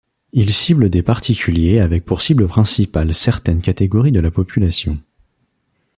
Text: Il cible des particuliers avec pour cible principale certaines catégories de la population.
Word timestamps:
Il 0.33 0.51
cible 0.51 0.89
des 0.89 1.03
particuliers 1.03 1.77
avec 1.79 2.05
pour 2.05 2.21
cible 2.23 2.47
principale 2.47 3.13
certaines 3.13 3.61
catégories 3.61 4.11
de 4.11 4.19
la 4.19 4.31
population. 4.31 4.97